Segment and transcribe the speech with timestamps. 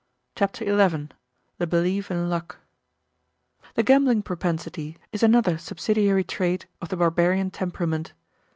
[0.35, 2.57] Chapter Eleven ~~ The Belief in Luck
[3.75, 8.13] The gambling propensity is another subsidiary trait of the barbarian temperament.